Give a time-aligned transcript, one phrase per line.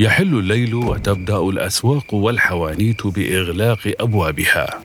[0.00, 4.80] يحل الليل وتبدأ الأسواق والحوانيت بإغلاق أبوابها.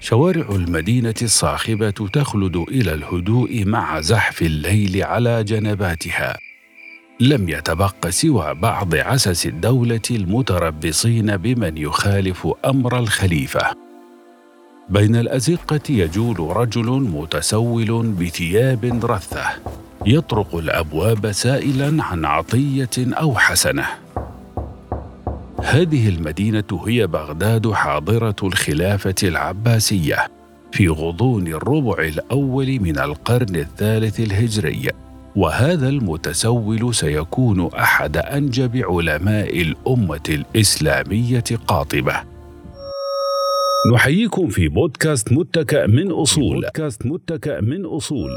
[0.00, 6.38] شوارع المدينة الصاخبة تخلد إلى الهدوء مع زحف الليل على جنباتها.
[7.20, 13.62] لم يتبق سوى بعض عسس الدولة المتربصين بمن يخالف أمر الخليفة.
[14.88, 19.46] بين الأزقة يجول رجل متسول بثياب رثة
[20.06, 24.07] يطرق الأبواب سائلا عن عطية أو حسنة.
[25.64, 30.26] هذه المدينة هي بغداد حاضرة الخلافة العباسية
[30.72, 34.88] في غضون الربع الأول من القرن الثالث الهجري
[35.36, 42.14] وهذا المتسول سيكون أحد أنجب علماء الأمة الإسلامية قاطبة.
[43.94, 46.54] نحييكم في بودكاست متكأ من أصول.
[46.54, 48.30] بودكاست متكأ من أصول.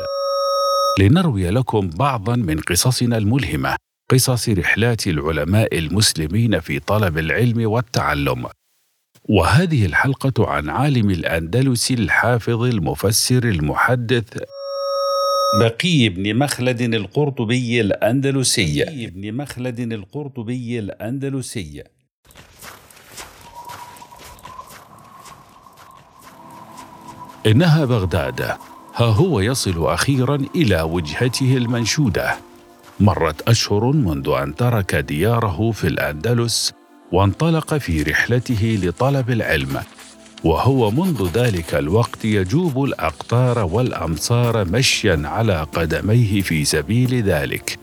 [0.99, 3.75] لنروي لكم بعضا من قصصنا الملهمة.
[4.11, 8.45] قصص رحلات العلماء المسلمين في طلب العلم والتعلم.
[9.29, 14.43] وهذه الحلقة عن عالم الأندلس الحافظ المفسر المحدث
[15.59, 18.83] بقي بن مخلد القرطبي الأندلسي.
[18.85, 21.83] بقي بن مخلد القرطبي الأندلسي.
[27.47, 28.41] إنها بغداد.
[28.95, 32.50] ها هو يصل أخيرا إلى وجهته المنشودة.
[33.01, 36.73] مرت أشهر منذ أن ترك دياره في الأندلس
[37.11, 39.79] وانطلق في رحلته لطلب العلم
[40.43, 47.77] وهو منذ ذلك الوقت يجوب الأقطار والأمصار مشيا على قدميه في سبيل ذلك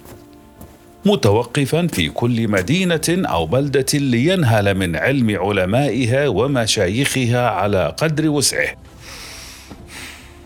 [1.07, 8.88] متوقفا في كل مدينة أو بلدة لينهل من علم علمائها ومشايخها على قدر وسعه.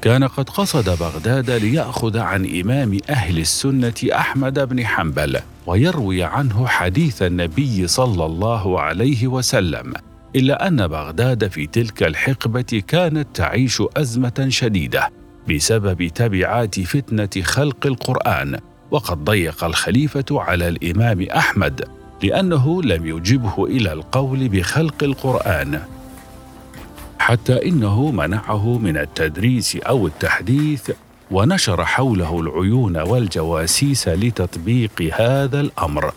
[0.03, 7.23] كان قد قصد بغداد ليأخذ عن إمام أهل السنة أحمد بن حنبل ويروي عنه حديث
[7.23, 9.95] النبي صلى الله عليه وسلم
[10.37, 15.09] إلا أن بغداد في تلك الحقبة كانت تعيش أزمة شديدة
[15.51, 18.59] بسبب تبعات فتنة خلق القرآن
[18.91, 21.85] وقد ضيق الخليفة على الإمام أحمد
[22.23, 25.81] لأنه لم يجبه إلى القول بخلق القرآن.
[27.23, 30.91] حتى إنه منعه من التدريس أو التحديث
[31.31, 36.13] ونشر حوله العيون والجواسيس لتطبيق هذا الأمر.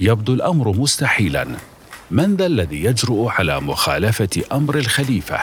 [0.00, 1.46] يبدو الأمر مستحيلا.
[2.10, 5.38] من ذا الذي يجرؤ على مخالفة أمر الخليفة؟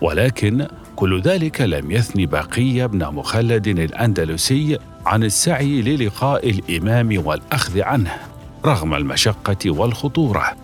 [0.00, 0.66] ولكن
[0.96, 8.16] كل ذلك لم يثن بقي بن مخلد الأندلسي عن السعي للقاء الإمام والأخذ عنه
[8.64, 10.56] رغم المشقة والخطورة.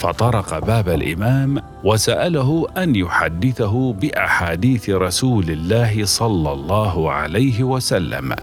[0.00, 8.36] فطرق باب الإمام وسأله أن يحدثه بأحاديث رسول الله صلى الله عليه وسلم.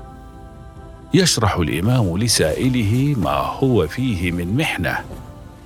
[1.13, 4.97] يشرح الإمام لسائله ما هو فيه من محنة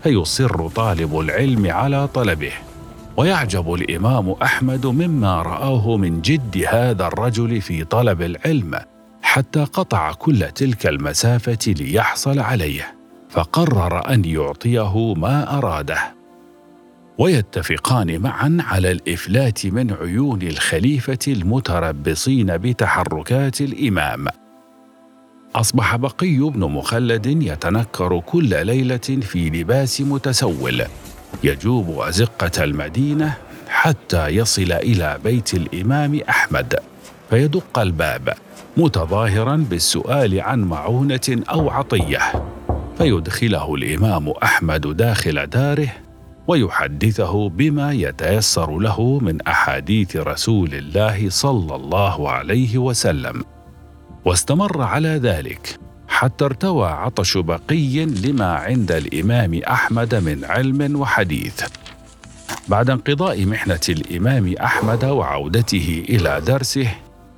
[0.03, 2.51] فيصر طالب العلم على طلبه.
[3.17, 8.79] ويعجب الإمام أحمد مما رآه من جد هذا الرجل في طلب العلم
[9.21, 13.00] حتى قطع كل تلك المسافة ليحصل عليه.
[13.31, 16.13] فقرر أن يعطيه ما أراده.
[17.17, 24.27] ويتفقان معا على الإفلات من عيون الخليفة المتربصين بتحركات الإمام.
[25.55, 30.83] أصبح بقي بن مخلد يتنكر كل ليلة في لباس متسول
[31.43, 33.37] يجوب أزقة المدينة
[33.67, 36.79] حتى يصل إلى بيت الإمام أحمد.
[37.29, 38.33] فيدق الباب
[38.77, 42.50] متظاهرا بالسؤال عن معونة أو عطية.
[43.01, 45.87] فيدخله الإمام أحمد داخل داره
[46.47, 53.43] ويحدثه بما يتيسر له من أحاديث رسول الله صلى الله عليه وسلم.
[54.25, 61.61] واستمر على ذلك حتى ارتوى عطش بقي لما عند الإمام أحمد من علم وحديث.
[62.67, 66.87] بعد انقضاء محنة الإمام أحمد وعودته إلى درسه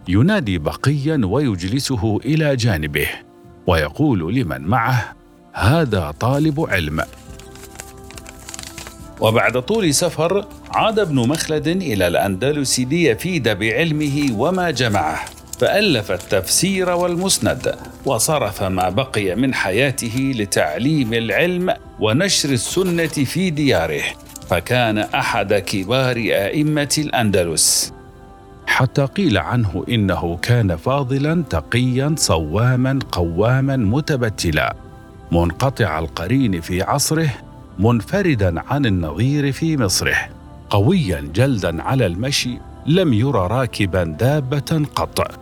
[0.08, 3.08] ينادي بقيا ويجلسه إلى جانبه
[3.68, 5.23] ويقول لمن معه
[5.54, 7.02] هذا طالب علم.
[9.22, 15.26] وبعد طول سفر عاد ابن مخلد إلى الاندلس ليفيد بعلمه وما جمعه
[15.60, 24.04] فألف التفسير والمسند وصرف ما بقي من حياته لتعليم العلم ونشر السنة في دياره
[24.50, 27.94] فكان أحد كبار أئمة الأندلس.
[28.68, 34.76] حتى قيل عنه إنه كان فاضلا تقيا صواما قواما متبتلا.
[35.34, 37.30] منقطع القرين في عصره
[37.80, 40.16] منفردا عن النظير في مصره.
[40.70, 45.40] قويا جلدا على المشي لم ير راكبا دابة قط.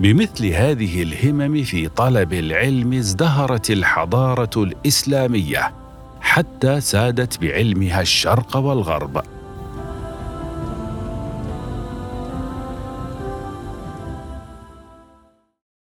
[0.00, 5.72] بمثل هذه الهمم في طلب العلم ازدهرت الحضارة الإسلامية
[6.20, 9.22] حتى سادت بعلمها الشرق والغرب.